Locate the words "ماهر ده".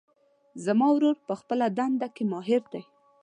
2.31-2.81